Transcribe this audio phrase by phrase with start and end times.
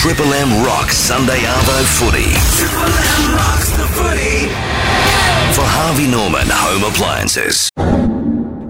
[0.00, 2.32] Triple M rocks Sunday Arvo footy.
[2.56, 4.48] Triple M rocks the footy.
[5.52, 7.68] For Harvey Norman Home Appliances.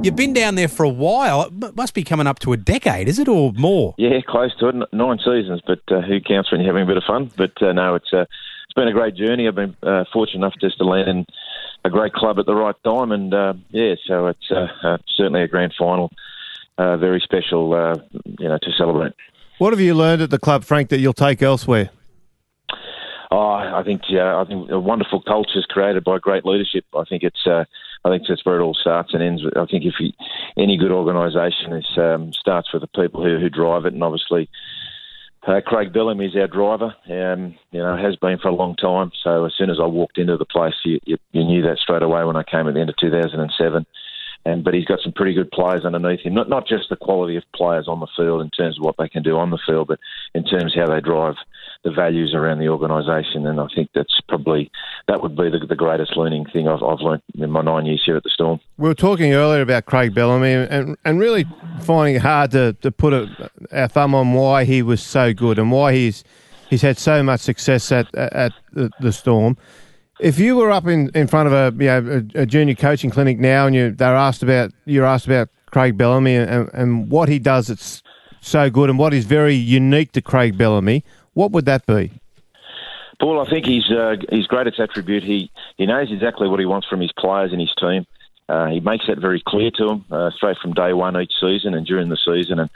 [0.03, 1.43] You've been down there for a while.
[1.43, 3.95] It must be coming up to a decade, is it, or more?
[3.97, 4.75] Yeah, close to it.
[4.93, 7.31] Nine seasons, but uh, who counts when you're having a bit of fun?
[7.37, 9.47] But uh, no, it's uh, it's been a great journey.
[9.47, 11.27] I've been uh, fortunate enough just to land in
[11.85, 15.43] a great club at the right time, and uh, yeah, so it's uh, uh, certainly
[15.43, 16.11] a grand final,
[16.77, 17.95] uh, very special, uh,
[18.41, 19.13] you know, to celebrate.
[19.61, 21.91] What have you learned at the club, Frank, that you'll take elsewhere?
[23.31, 26.87] Oh, I think yeah, I think a wonderful culture is created by great leadership.
[26.97, 27.67] I think it's uh,
[28.03, 29.43] I think that's where it all starts and ends.
[29.55, 30.13] I think if you,
[30.57, 34.49] any good organisation is um, starts with the people who, who drive it, and obviously
[35.47, 36.95] uh, Craig Bellamy is our driver.
[37.11, 39.13] Um, you know, has been for a long time.
[39.23, 42.03] So as soon as I walked into the place, you, you, you knew that straight
[42.03, 43.85] away when I came at the end of 2007.
[44.45, 46.35] And but he's got some pretty good players underneath him.
[46.35, 49.09] Not not just the quality of players on the field in terms of what they
[49.09, 49.99] can do on the field, but
[50.35, 51.35] in terms of how they drive
[51.85, 53.47] the values around the organisation.
[53.47, 54.71] And I think that's probably
[55.09, 58.03] that would be the, the greatest learning thing I've, I've learned in my nine years
[58.05, 58.61] here at the Storm.
[58.79, 61.45] We were talking earlier about Craig Bellamy and, and really
[61.83, 65.59] finding it hard to, to put a, our thumb on why he was so good
[65.59, 66.25] and why he's
[66.71, 69.57] he's had so much success at at the, the Storm.
[70.21, 73.11] If you were up in, in front of a you know a, a junior coaching
[73.11, 77.29] clinic now and you they're asked about you're asked about Craig Bellamy and, and what
[77.29, 78.03] he does that's
[78.41, 81.05] so good and what is very unique to Craig Bellamy,
[81.35, 82.13] what would that be?
[83.21, 85.23] Paul, I think he's uh, his greatest attribute.
[85.23, 88.07] He he knows exactly what he wants from his players and his team.
[88.49, 91.75] Uh, he makes that very clear to them uh, straight from day one each season
[91.75, 92.71] and during the season, and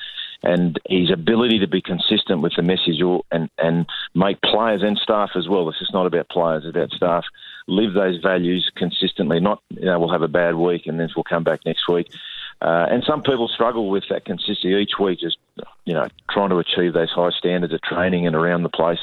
[0.44, 3.00] and his ability to be consistent with the message
[3.32, 5.68] and and make players and staff as well.
[5.68, 7.24] It's just not about players; it's about staff.
[7.66, 9.40] Live those values consistently.
[9.40, 12.12] Not you know we'll have a bad week and then we'll come back next week.
[12.60, 15.38] Uh, and some people struggle with that consistency each week, just
[15.86, 19.00] you know trying to achieve those high standards of training and around the place.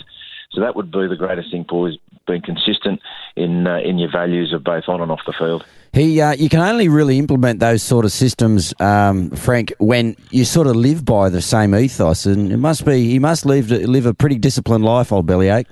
[0.52, 1.96] So that would be the greatest thing, Paul,
[2.32, 3.02] being consistent
[3.36, 5.66] in uh, in your values of both on and off the field.
[5.94, 10.46] He, uh, you can only really implement those sort of systems, um, Frank, when you
[10.46, 14.06] sort of live by the same ethos, and it must be he must live live
[14.06, 15.68] a pretty disciplined life, old bellyache.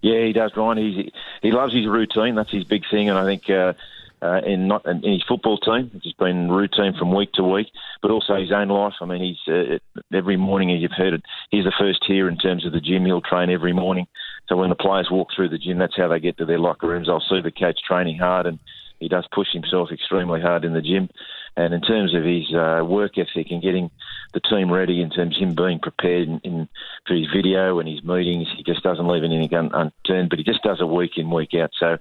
[0.00, 0.78] Yeah, he does, Ryan.
[0.78, 2.36] He's, he loves his routine.
[2.36, 3.50] That's his big thing, and I think.
[3.50, 3.72] Uh,
[4.20, 5.90] uh, in not in his football team.
[5.94, 7.68] It's just been routine from week to week,
[8.02, 8.94] but also his own life.
[9.00, 9.78] I mean, he's uh,
[10.12, 13.04] every morning, as you've heard it, he's the first here in terms of the gym.
[13.04, 14.06] He'll train every morning.
[14.48, 16.88] So when the players walk through the gym, that's how they get to their locker
[16.88, 17.08] rooms.
[17.08, 18.58] I'll see the coach training hard, and
[18.98, 21.10] he does push himself extremely hard in the gym.
[21.56, 23.90] And in terms of his uh, work ethic and getting
[24.32, 26.68] the team ready, in terms of him being prepared in, in,
[27.06, 30.30] for his video and his meetings, he just doesn't leave anything un- unturned.
[30.30, 31.70] But he just does it week in, week out.
[31.78, 31.98] So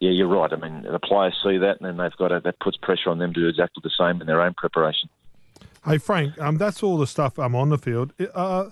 [0.00, 0.52] yeah, you're right.
[0.52, 3.18] I mean, the players see that, and then they've got to, that puts pressure on
[3.18, 5.08] them to do exactly the same in their own preparation.
[5.84, 8.12] Hey Frank, um, that's all the stuff I'm on the field.
[8.34, 8.70] Uh,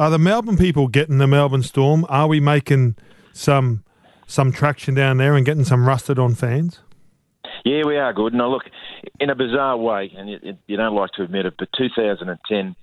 [0.00, 2.06] are the Melbourne people getting the Melbourne Storm?
[2.08, 2.96] Are we making
[3.34, 3.84] some
[4.26, 6.80] some traction down there and getting some rusted on fans?
[7.66, 8.32] Yeah, we are good.
[8.32, 8.62] Now, look,
[9.18, 12.76] in a bizarre way, and you, you don't like to admit it, but 2010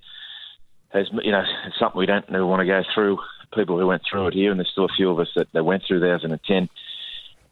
[0.89, 1.43] has, you know,
[1.79, 3.17] something we don't ever want to go through.
[3.55, 5.63] People who went through it here, and there's still a few of us that, that
[5.63, 6.69] went through 2010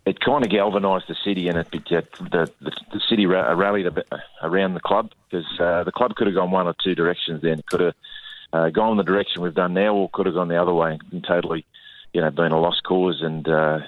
[0.06, 2.06] it kind of galvanised the city, and it, the,
[2.62, 4.08] the the city rallied bit
[4.44, 7.42] around the club because uh, the club could have gone one or two directions.
[7.42, 7.96] Then it could have
[8.54, 11.26] uh, gone the direction we've done now, or could have gone the other way and
[11.28, 11.66] totally,
[12.14, 13.80] you know, been a lost cause and uh,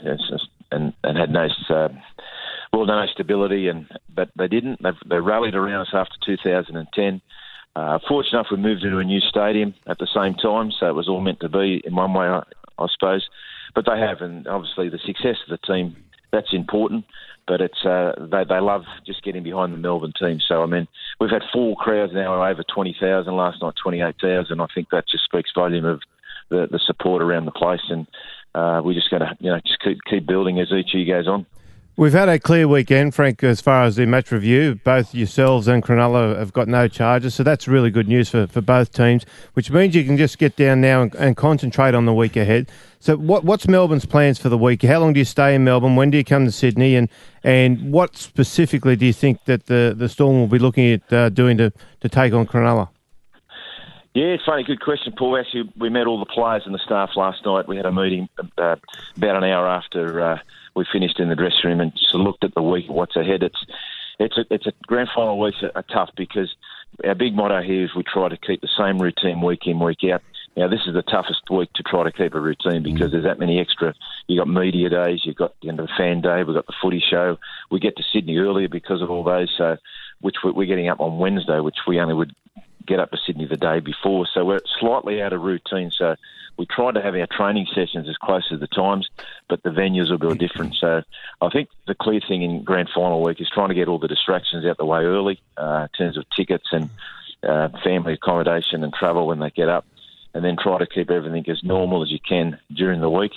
[0.72, 1.90] and and had no uh,
[2.74, 3.68] well no stability.
[3.68, 4.82] And but they didn't.
[4.82, 7.22] They, they rallied around us after 2010.
[7.76, 10.96] Uh, fortunate enough, we moved into a new stadium at the same time, so it
[10.96, 12.42] was all meant to be in one way, I,
[12.80, 13.28] I suppose.
[13.76, 15.96] But they have, and obviously the success of the team
[16.32, 17.06] that's important.
[17.48, 20.40] But it's uh, they they love just getting behind the Melbourne team.
[20.46, 20.88] So I mean,
[21.20, 23.36] we've had four crowds now over twenty thousand.
[23.36, 24.60] Last night twenty eight thousand.
[24.60, 26.02] I think that just speaks volume of
[26.50, 28.06] the the support around the place, and
[28.54, 31.28] uh, we're just going to you know just keep keep building as each year goes
[31.28, 31.46] on.
[32.00, 34.76] We've had a clear weekend, Frank, as far as the match review.
[34.84, 38.62] Both yourselves and Cronulla have got no charges, so that's really good news for, for
[38.62, 42.14] both teams, which means you can just get down now and, and concentrate on the
[42.14, 42.70] week ahead.
[43.00, 44.84] So, what, what's Melbourne's plans for the week?
[44.84, 45.96] How long do you stay in Melbourne?
[45.96, 46.96] When do you come to Sydney?
[46.96, 47.10] And
[47.44, 51.30] and what specifically do you think that the, the Storm will be looking at uh,
[51.30, 52.90] doing to, to take on Cronulla?
[54.18, 54.64] Yeah, it's funny.
[54.64, 55.38] Good question, Paul.
[55.38, 57.68] Actually, we met all the players and the staff last night.
[57.68, 58.28] We had a meeting
[58.58, 58.76] uh,
[59.16, 60.40] about an hour after uh,
[60.76, 63.44] we finished in the dressing room and just looked at the week, what's ahead.
[63.44, 63.64] It's
[64.18, 66.52] it's a it's a grand final weeks are, are tough because
[67.06, 70.00] our big motto here is we try to keep the same routine week in week
[70.12, 70.24] out.
[70.56, 73.38] Now this is the toughest week to try to keep a routine because there's that
[73.38, 73.94] many extra.
[74.26, 76.74] You've got media days, you've got the end of the fan day, we've got the
[76.82, 77.38] footy show.
[77.70, 79.78] We get to Sydney earlier because of all those, so
[80.22, 82.34] which we're getting up on Wednesday, which we only would
[82.88, 84.26] get up to Sydney the day before.
[84.34, 85.92] So we're slightly out of routine.
[85.92, 86.16] So
[86.58, 89.08] we try to have our training sessions as close to the times,
[89.48, 90.76] but the venues will be different.
[90.76, 91.04] So
[91.42, 94.08] I think the clear thing in grand final week is trying to get all the
[94.08, 96.90] distractions out the way early uh, in terms of tickets and
[97.44, 99.86] uh, family accommodation and travel when they get up,
[100.34, 103.34] and then try to keep everything as normal as you can during the week.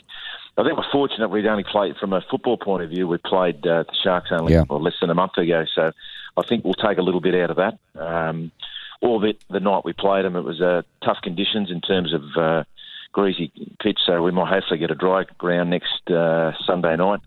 [0.56, 3.06] I think we're fortunate we'd only played from a football point of view.
[3.06, 4.64] We played uh, the Sharks only Yeah.
[4.68, 5.92] well, less than a month ago, so
[6.36, 7.78] I think we'll take a little bit out of that.
[7.98, 8.50] Um,
[9.02, 12.64] albeit the night we played them, it was uh, tough conditions in terms of uh,
[13.12, 13.52] greasy
[13.82, 17.20] pitch, so we might hopefully get a dry ground next uh, Sunday night.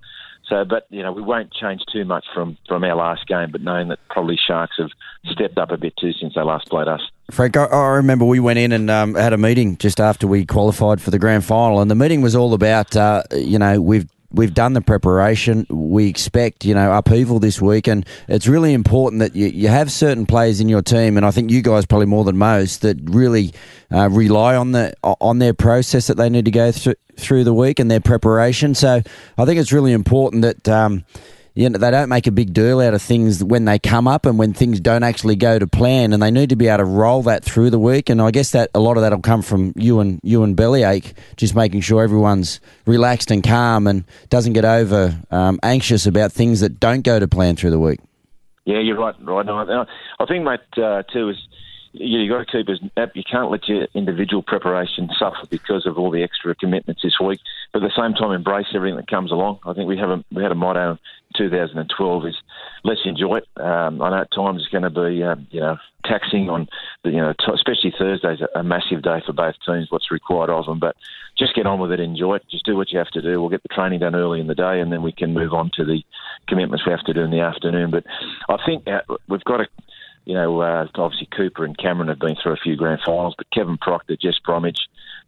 [0.47, 3.61] So, but you know, we won't change too much from from our last game, but
[3.61, 4.89] knowing that probably Sharks have
[5.31, 7.01] stepped up a bit too since they last played us.
[7.31, 10.45] Frank, I, I remember we went in and um, had a meeting just after we
[10.45, 14.07] qualified for the grand final, and the meeting was all about, uh, you know, we've
[14.33, 15.65] we've done the preparation.
[15.69, 19.91] We expect, you know, upheaval this week, and it's really important that you, you have
[19.91, 22.97] certain players in your team, and I think you guys probably more than most that
[23.03, 23.53] really
[23.91, 27.53] uh, rely on the on their process that they need to go through through the
[27.53, 28.73] week and their preparation.
[28.75, 29.01] So
[29.37, 30.67] I think it's really important that.
[30.67, 31.05] Um,
[31.55, 34.25] you know, they don't make a big deal out of things when they come up
[34.25, 36.85] and when things don't actually go to plan, and they need to be able to
[36.85, 38.09] roll that through the week.
[38.09, 40.55] And I guess that a lot of that will come from you and you and
[40.55, 46.31] Bellyache, just making sure everyone's relaxed and calm and doesn't get over um, anxious about
[46.31, 47.99] things that don't go to plan through the week.
[48.65, 49.15] Yeah, you're right.
[49.21, 49.47] Right.
[49.47, 49.85] I
[50.19, 51.37] I think, mate, uh, too is
[51.93, 52.79] you, got to keep as
[53.13, 57.39] you can't let your individual preparation suffer because of all the extra commitments this week.
[57.71, 59.59] But at the same time, embrace everything that comes along.
[59.65, 60.99] I think we have a we had a motto in
[61.37, 62.35] 2012 is
[62.83, 63.47] let's enjoy it.
[63.61, 66.67] Um, I know at times it's going to be um, you know taxing on
[67.03, 69.87] the, you know t- especially Thursday's a, a massive day for both teams.
[69.89, 70.95] What's required of them, but
[71.37, 72.45] just get on with it, enjoy it.
[72.49, 73.39] Just do what you have to do.
[73.39, 75.71] We'll get the training done early in the day, and then we can move on
[75.75, 76.01] to the
[76.47, 77.91] commitments we have to do in the afternoon.
[77.91, 78.05] But
[78.49, 79.67] I think uh, we've got to
[80.25, 83.51] you know, uh, obviously Cooper and Cameron have been through a few grand finals, but
[83.51, 84.79] Kevin Proctor, Jess Bromwich,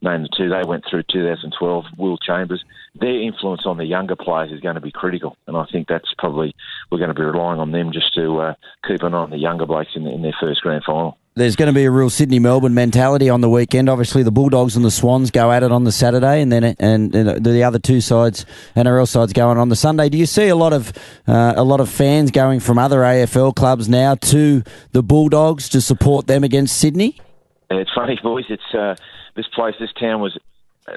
[0.01, 1.86] name the two, they went through 2012.
[1.97, 2.63] Will Chambers,
[2.94, 6.13] their influence on the younger players is going to be critical, and I think that's
[6.18, 6.56] probably
[6.92, 8.53] we're going to be relying on them just to uh,
[8.88, 11.18] keep an eye on the younger blokes in, in their first grand final.
[11.38, 13.90] There's going to be a real Sydney Melbourne mentality on the weekend.
[13.90, 17.14] Obviously, the Bulldogs and the Swans go at it on the Saturday, and then and,
[17.14, 20.08] and the other two sides, NRL sides, going on the Sunday.
[20.08, 20.94] Do you see a lot of
[21.28, 25.82] uh, a lot of fans going from other AFL clubs now to the Bulldogs to
[25.82, 27.20] support them against Sydney?
[27.70, 28.46] It's funny, boys.
[28.48, 28.96] It's uh,
[29.36, 30.38] this place, this town was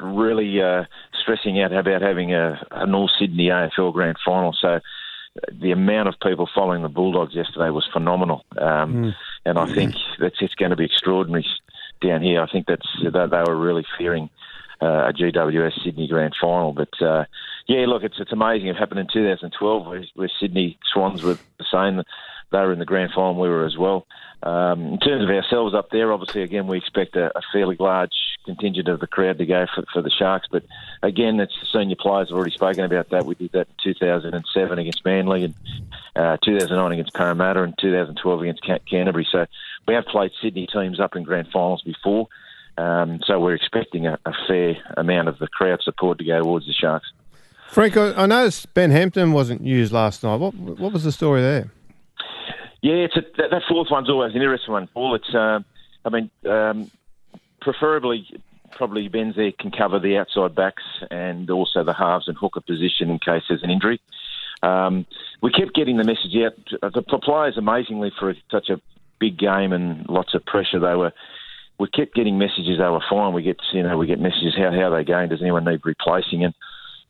[0.00, 0.85] really uh,
[1.20, 4.55] stressing out about having a, an all Sydney AFL grand final.
[4.61, 4.79] So
[5.52, 9.14] the amount of people following the Bulldogs yesterday was phenomenal, um,
[9.44, 11.46] and I think that's it's going to be extraordinary
[12.00, 12.40] down here.
[12.40, 14.31] I think that's they, they were really fearing
[14.81, 17.25] uh, a GWS Sydney Grand Final, but uh,
[17.67, 18.69] yeah, look, it's it's amazing.
[18.69, 22.02] It happened in 2012, where, where Sydney Swans were the same.
[22.50, 23.34] They were in the grand final.
[23.34, 24.06] We were as well.
[24.42, 28.12] Um, in terms of ourselves up there, obviously, again, we expect a, a fairly large
[28.44, 30.46] contingent of the crowd to go for, for the Sharks.
[30.50, 30.64] But
[31.02, 33.26] again, it's senior players have already spoken about that.
[33.26, 35.54] We did that in 2007 against Manly, and
[36.16, 39.26] uh, 2009 against Parramatta, and 2012 against Can- Canterbury.
[39.30, 39.46] So
[39.86, 42.28] we have played Sydney teams up in grand finals before.
[42.78, 46.66] Um, so we're expecting a, a fair amount of the crowd support to go towards
[46.66, 47.10] the Sharks.
[47.68, 50.36] Frank, I, noticed Ben Hampton wasn't used last night.
[50.36, 51.70] What what was the story there?
[52.80, 55.14] Yeah, it's a, that, that fourth one's always an interesting one, Paul.
[55.16, 55.64] It's, um,
[56.04, 56.90] I mean, um,
[57.60, 58.26] preferably,
[58.72, 63.11] probably Ben's there can cover the outside backs and also the halves and hooker position
[63.11, 64.00] in case there's an injury.
[64.62, 65.06] Um,
[65.40, 66.92] we kept getting the message out.
[66.92, 68.80] The players, amazingly, for such a
[69.18, 71.12] big game and lots of pressure, they were.
[71.78, 73.32] We kept getting messages they were fine.
[73.32, 75.28] We get, you know, we get messages how how they going.
[75.28, 76.44] Does anyone need replacing?
[76.44, 76.54] And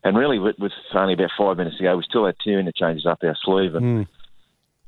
[0.04, 0.56] and really, with,
[0.94, 3.74] only about five minutes to go, we still had two interchanges up our sleeve.
[3.74, 4.06] And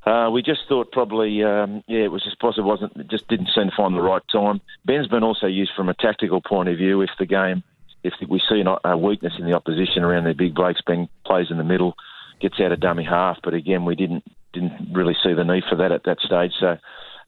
[0.05, 2.69] uh, we just thought probably, um, yeah, it was just possible.
[2.69, 4.61] wasn't It just didn't seem to find the right time.
[4.85, 7.03] Ben's been also used from a tactical point of view.
[7.03, 7.63] If the game,
[8.03, 11.59] if we see a weakness in the opposition around their big breaks, Ben plays in
[11.59, 11.95] the middle,
[12.41, 13.39] gets out of dummy half.
[13.43, 16.53] But again, we didn't didn't really see the need for that at that stage.
[16.59, 16.79] So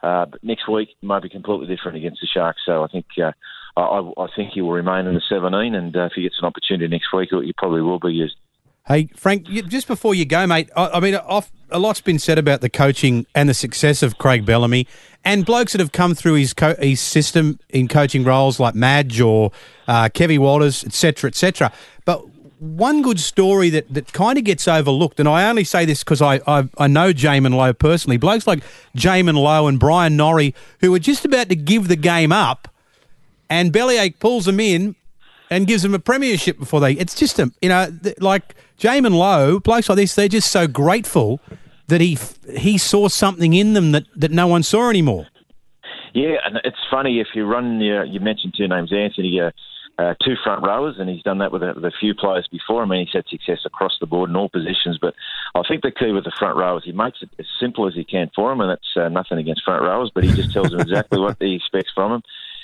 [0.02, 2.62] uh, but next week might be completely different against the Sharks.
[2.64, 3.06] So I think.
[3.22, 3.32] Uh,
[3.74, 6.44] I, I think he will remain in the 17, and uh, if he gets an
[6.44, 8.36] opportunity next week, he probably will be used.
[8.92, 12.18] Hey, Frank, you, just before you go, mate, I, I mean, off, a lot's been
[12.18, 14.86] said about the coaching and the success of Craig Bellamy
[15.24, 19.18] and blokes that have come through his co- his system in coaching roles like Madge
[19.18, 19.50] or
[19.88, 21.72] uh, Kevy Walters, etc., etc.
[22.04, 22.22] But
[22.58, 26.20] one good story that, that kind of gets overlooked, and I only say this because
[26.20, 28.62] I, I, I know Jaiman Lowe personally, blokes like
[28.94, 32.68] Jaiman Lowe and Bryan Norrie, who were just about to give the game up,
[33.48, 34.96] and Bellyache pulls them in
[35.52, 36.92] and gives them a premiership before they.
[36.92, 40.66] It's just a you know th- like Jaiman Lowe, blokes like this, they're just so
[40.66, 41.40] grateful
[41.88, 42.18] that he
[42.56, 45.26] he saw something in them that, that no one saw anymore.
[46.14, 47.76] Yeah, and it's funny if you run.
[47.76, 49.40] Uh, you mentioned two names, Anthony.
[49.40, 49.50] Uh,
[49.98, 52.82] uh, two front rowers, and he's done that with a, with a few players before.
[52.82, 54.98] I mean, he's had success across the board in all positions.
[55.00, 55.14] But
[55.54, 58.02] I think the key with the front rowers, he makes it as simple as he
[58.02, 60.80] can for them, and that's uh, nothing against front rowers, but he just tells them
[60.80, 62.22] exactly what he expects from them.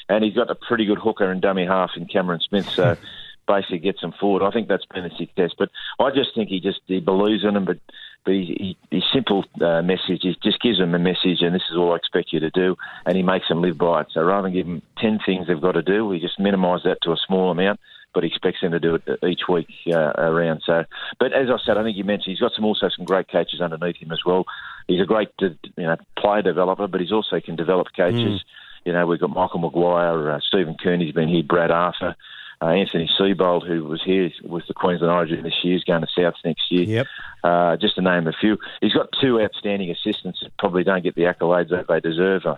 [0.09, 2.97] And he's got a pretty good hooker and dummy half in Cameron Smith, so
[3.49, 4.43] basically gets them forward.
[4.43, 5.51] I think that's been a success.
[5.59, 7.79] But I just think he just he believes in them, but
[8.25, 11.63] but he, he, his simple uh, message is just gives them a message, and this
[11.71, 14.09] is all I expect you to do, and he makes them live by it.
[14.13, 16.99] So rather than give them ten things they've got to do, we just minimise that
[17.03, 17.81] to a small amount.
[18.15, 20.63] But he expects them to do it each week uh, around.
[20.65, 20.85] So,
[21.21, 23.61] but as I said, I think you mentioned he's got some also some great coaches
[23.61, 24.47] underneath him as well.
[24.89, 28.43] He's a great you know player developer, but he's also can develop coaches.
[28.43, 28.45] Mm.
[28.89, 32.17] You know, we've got Michael Maguire, uh, Stephen Kearney's been here, Brad Arthur.
[32.63, 36.09] Uh, Anthony Seibold, who was here with the Queensland Origin this year, is going to
[36.17, 36.85] South next year.
[36.85, 37.07] Yep.
[37.45, 38.57] Uh, just to name a few.
[38.81, 42.47] He's got two outstanding assistants that probably don't get the accolades that they deserve.
[42.47, 42.57] Uh,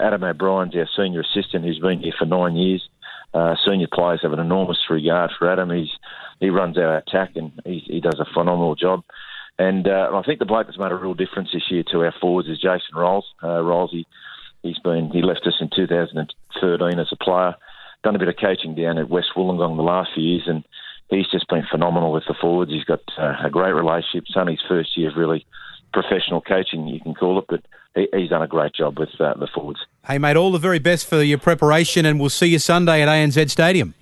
[0.00, 2.86] Adam O'Brien's our senior assistant, who's been here for nine years.
[3.32, 5.70] Uh, senior players have an enormous regard for Adam.
[5.70, 5.92] He's
[6.40, 9.04] he runs our attack and he, he does a phenomenal job.
[9.58, 12.14] And uh, I think the bloke that's made a real difference this year to our
[12.20, 13.22] forwards is Jason Ryles.
[13.42, 14.06] Uh, Ryles, he,
[14.62, 17.54] he's been he left us in 2013 as a player
[18.02, 20.64] done a bit of coaching down at West Wollongong the last few years, and
[21.10, 22.70] he's just been phenomenal with the forwards.
[22.70, 24.24] He's got uh, a great relationship.
[24.28, 25.46] It's only his first year of really
[25.92, 27.62] professional coaching, you can call it, but
[27.94, 29.80] he, he's done a great job with uh, the forwards.
[30.06, 33.08] Hey, mate, all the very best for your preparation, and we'll see you Sunday at
[33.08, 33.94] ANZ Stadium.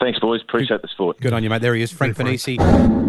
[0.00, 0.42] Thanks, boys.
[0.42, 1.20] Appreciate good, the sport.
[1.20, 1.62] Good on you, mate.
[1.62, 3.04] There he is, Frank Ponissi.